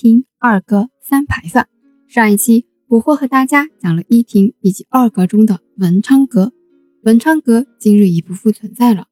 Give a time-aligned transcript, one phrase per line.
[0.00, 1.66] 亭、二阁、三牌坊。
[2.08, 6.54] 上一期捕获和大家讲了一亭以及二阁中的文昌阁，
[7.02, 9.08] 文昌阁今日已不复存在了。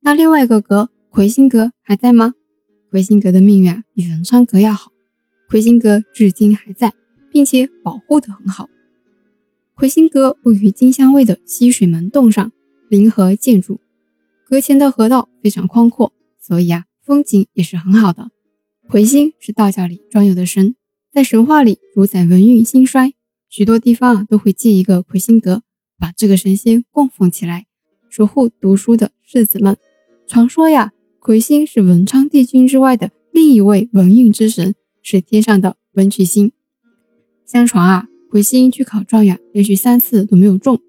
[0.00, 2.34] 那另外一个阁魁星阁还在吗？
[2.90, 4.92] 魁星阁的命运啊，比文昌阁要好。
[5.48, 6.92] 魁星阁至今还在，
[7.30, 8.68] 并且保护得很好。
[9.74, 12.52] 魁星阁位于金乡卫的西水门洞上，
[12.90, 13.80] 临河建筑，
[14.46, 18.28] 阁前的河道非常宽阔，所以啊，风景也是很好的。
[18.88, 20.76] 魁星是道教里专有的神，
[21.12, 23.14] 在神话里主宰文运兴衰，
[23.48, 25.62] 许多地方啊都会建一个魁星阁，
[25.98, 27.66] 把这个神仙供奉起来，
[28.08, 29.76] 守护读书的士子们。
[30.28, 34.74] 传说呀，魁星是文昌帝君之外的另一位文运之神。
[35.08, 36.50] 是天上的文曲星。
[37.44, 40.80] 相传啊，魁星去考状元，连续三次都没有中。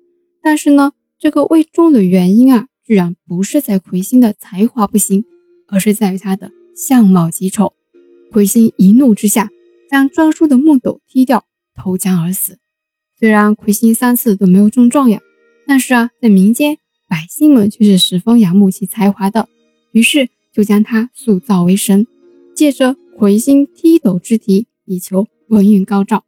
[0.41, 5.23] 但是呢，这个未中的原因啊，居然不是在魁星的才华不行，
[5.67, 7.73] 而是在于他的相貌极丑。
[8.37, 9.49] 魁星一怒之下，
[9.89, 12.59] 将专书的木斗踢掉，投江而死。
[13.17, 15.19] 虽然魁星三次都没有中状元，
[15.65, 16.77] 但是啊，在民间
[17.07, 19.49] 百姓们却是十分仰慕其才华的，
[19.91, 22.05] 于是就将他塑造为神，
[22.55, 22.95] 借着。
[23.17, 26.23] 魁星踢斗之题，以求文运高照。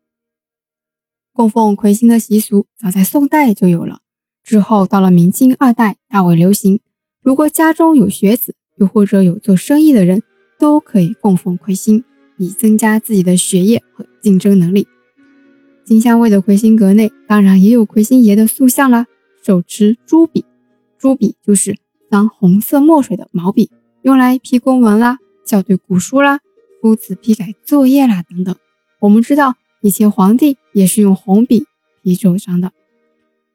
[1.31, 4.01] 供奉魁星的习俗早在宋代就有了，
[4.43, 6.79] 之后到了明清二代大为流行。
[7.21, 10.23] 如果家中有学子，又或者有做生意的人，
[10.59, 12.03] 都可以供奉魁星，
[12.37, 14.87] 以增加自己的学业和竞争能力。
[15.85, 19.07] 金香卫的魁星阁内，当然也有魁星爷的塑像啦，
[19.41, 20.45] 手持朱笔，
[20.99, 21.77] 朱笔就是
[22.09, 23.71] 当红色墨水的毛笔，
[24.03, 26.41] 用来批公文啦，校对古书啦。
[26.81, 28.55] 夫子批改作业啦，等等。
[28.99, 31.65] 我们知道以前皇帝也是用红笔
[32.03, 32.71] 批奏章的。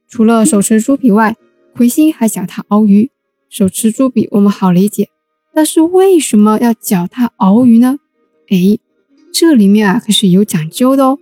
[0.08, 1.36] 除了手持朱笔外，
[1.74, 3.10] 魁星还脚踏鳌鱼。
[3.48, 5.08] 手持朱笔我们好理解，
[5.54, 7.98] 但是为什么要脚踏鳌鱼呢？
[8.48, 8.78] 哎，
[9.32, 11.18] 这里面啊可是有讲究的哦。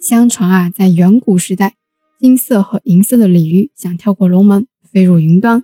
[0.00, 1.74] 相传啊，在远古时代，
[2.18, 5.62] 金色和银色的鲤鱼想跳过龙门，飞入云端，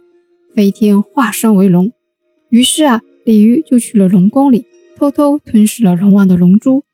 [0.54, 1.92] 飞天化身为龙。
[2.50, 4.66] 于是啊，鲤鱼就去了龙宫里。
[4.96, 6.84] 偷偷吞噬了龙王的龙珠，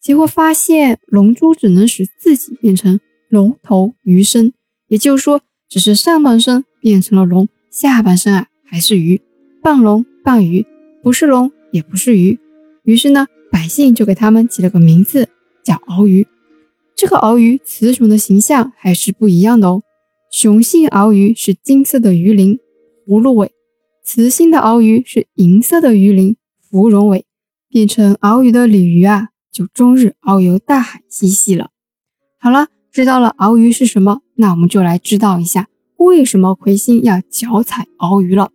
[0.00, 2.98] 结果发现龙珠只能使自己变成
[3.28, 4.54] 龙头鱼身，
[4.88, 9.20] 也就是说，只是上半身变成了龙，下半身啊还是鱼，
[9.62, 10.66] 半龙半鱼，
[11.02, 12.38] 不是龙也不是鱼。
[12.84, 15.28] 于是呢，百姓就给他们起了个名字，
[15.62, 16.26] 叫鳌鱼。
[16.96, 19.82] 这个鳌鱼雌雄的形象还是不一样的哦，
[20.30, 22.58] 雄性鳌鱼是金色的鱼鳞，
[23.06, 23.48] 葫芦尾；
[24.04, 26.36] 雌性的鳌鱼是银色的鱼鳞，
[26.68, 27.24] 芙蓉尾。
[27.68, 31.70] 变成鳌鱼的鲤鱼啊，就终日遨游大海嬉戏了。
[32.40, 38.50] 好了，知道了鳌鱼是什么，那我们就来知道一下为什么魁星要脚踩鳌鱼了。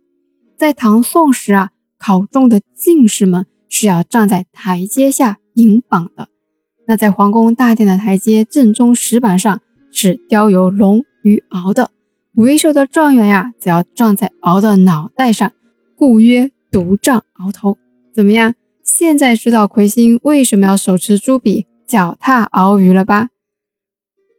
[0.58, 6.28] 在唐宋时啊，考中的进士们是要站在台阶下迎榜的。
[6.86, 9.60] 那在皇宫大殿的台阶正中石板上
[9.92, 11.90] 是雕有龙与鳌的，
[12.34, 15.52] 为首的状元呀，则要站在鳌的脑袋上，
[15.94, 17.76] 故曰独占鳌头。
[18.14, 18.54] 怎么样？
[18.82, 23.28] 现在知道魁星为什么要手持朱笔、脚踏鳌鱼了吧？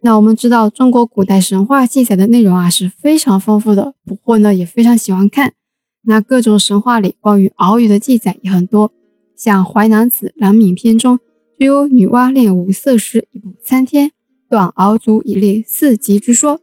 [0.01, 5.53] 那我们知道中国古代神话记载的内容啊是非常丰富的，捕获呢也非常喜欢看。
[6.09, 8.93] 那各种神话里关于鳌鱼的记载也很多，
[9.35, 11.19] 像《淮南子·郎敏篇》中
[11.59, 14.11] 就有女娲炼五色石以补参天，
[14.49, 16.61] 断鳌足以立四极之说，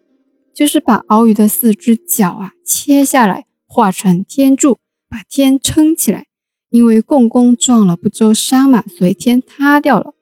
[0.55, 4.79] 就是把鳌鱼的四只脚啊切下来，化成天柱，
[5.11, 6.25] 把天撑起来。
[6.71, 10.15] 因为共工撞了不周山嘛，所以天塌掉了。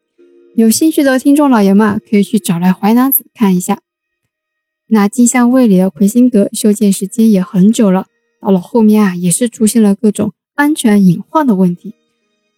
[0.56, 3.78] 有兴趣的听众老爷们可以去找来《淮南子》看一下。
[4.88, 8.06] 那金乡卫里的魁星阁修建时间也很久了，
[8.42, 11.94] 到了后面啊，也是出现了各种安全隐患的问题。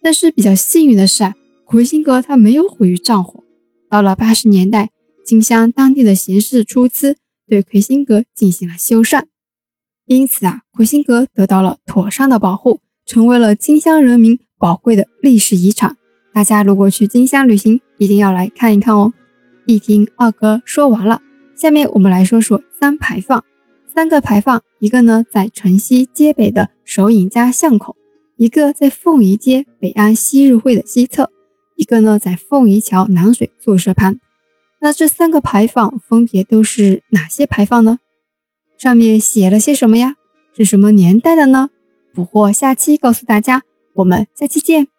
[0.01, 3.43] 但是比较幸运的是啊，魁星阁它没有毁于战火。
[3.89, 4.89] 到了八十年代，
[5.23, 9.23] 金乡当地的贤士出资对魁星阁进行了修缮，
[10.07, 12.81] 因此啊，魁星阁得到了妥善的保护。
[13.07, 15.95] 成为了金乡人民宝贵的历史遗产。
[16.33, 19.13] 大家如果去金乡旅行，一定要来看一看哦。
[19.67, 21.21] 一听二哥说完了，
[21.55, 23.45] 下面我们来说说三排放。
[23.95, 27.95] 三个牌坊，一个呢在城西街北的首尹家巷口，
[28.35, 31.31] 一个在凤仪街北安昔日会的西侧，
[31.77, 34.19] 一个呢在凤仪桥南水宿舍畔。
[34.81, 37.99] 那这三个牌坊分别都是哪些牌坊呢？
[38.77, 40.15] 上面写了些什么呀？
[40.53, 41.69] 是什么年代的呢？
[42.13, 43.63] 捕获下期告诉大家，
[43.93, 44.89] 我们下期见。